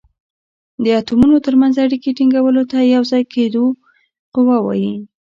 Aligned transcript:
د 0.83 0.85
اتومونو 0.99 1.35
تر 1.45 1.53
منځ 1.61 1.73
اړیکې 1.85 2.11
ټینګولو 2.17 2.63
ته 2.71 2.77
د 2.81 2.87
یو 2.95 3.03
ځای 3.11 3.23
کیدو 3.33 3.65
قوه 4.35 4.57
وايي. 4.65 4.93